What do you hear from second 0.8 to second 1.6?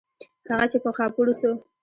په خاپوړو سو.